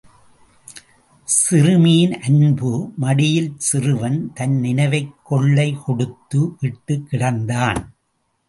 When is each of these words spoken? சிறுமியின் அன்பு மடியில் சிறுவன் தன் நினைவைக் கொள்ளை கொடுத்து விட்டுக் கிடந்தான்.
சிறுமியின் 1.27 2.21
அன்பு 2.21 2.71
மடியில் 2.97 3.53
சிறுவன் 3.57 4.31
தன் 4.33 4.59
நினைவைக் 4.63 5.13
கொள்ளை 5.23 5.77
கொடுத்து 5.85 6.55
விட்டுக் 6.59 7.07
கிடந்தான். 7.11 7.81